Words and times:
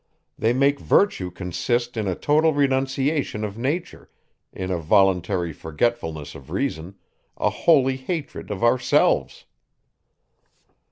They 0.35 0.51
make 0.51 0.79
virtue 0.79 1.29
consist 1.29 1.95
in 1.95 2.07
a 2.07 2.15
total 2.15 2.55
renunciation 2.55 3.43
of 3.43 3.55
nature, 3.59 4.09
in 4.51 4.71
a 4.71 4.79
voluntary 4.79 5.53
forgetfulness 5.53 6.33
of 6.33 6.49
reason, 6.49 6.95
a 7.37 7.51
holy 7.51 7.97
hatred 7.97 8.49
of 8.49 8.63
ourselves. 8.63 9.45